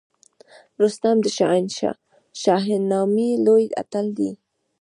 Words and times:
رستم 0.81 1.17
د 1.23 1.27
شاهنامې 2.43 3.29
لوی 3.45 3.65
اتل 3.81 4.05
دی 4.17 4.31